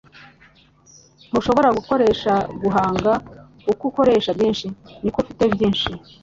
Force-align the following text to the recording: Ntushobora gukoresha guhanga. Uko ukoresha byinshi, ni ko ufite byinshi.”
Ntushobora 1.29 1.69
gukoresha 1.77 2.33
guhanga. 2.61 3.11
Uko 3.71 3.83
ukoresha 3.89 4.29
byinshi, 4.37 4.65
ni 5.01 5.09
ko 5.13 5.17
ufite 5.23 5.43
byinshi.” 5.55 5.89